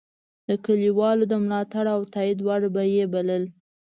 د 0.47 0.49
کلیوالو 0.65 1.23
د 1.31 1.33
ملاتړ 1.43 1.85
او 1.95 2.01
تایید 2.13 2.39
وړ 2.47 2.61
به 2.73 2.83
یې 2.95 3.03
بلل. 3.13 3.43